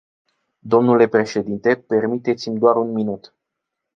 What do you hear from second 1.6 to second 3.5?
permiteți-mi doar un minut.